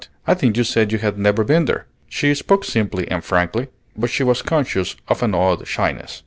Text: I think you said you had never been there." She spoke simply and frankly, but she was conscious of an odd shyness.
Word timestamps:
I 0.25 0.33
think 0.33 0.57
you 0.57 0.63
said 0.63 0.91
you 0.91 0.97
had 0.97 1.19
never 1.19 1.43
been 1.43 1.65
there." 1.65 1.85
She 2.09 2.33
spoke 2.33 2.65
simply 2.65 3.07
and 3.11 3.23
frankly, 3.23 3.67
but 3.95 4.09
she 4.09 4.23
was 4.23 4.41
conscious 4.41 4.95
of 5.07 5.21
an 5.21 5.35
odd 5.35 5.67
shyness. 5.67 6.19